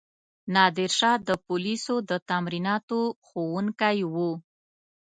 [0.53, 4.31] نادرشاه د پولیسو د تمریناتو ښوونکی وو.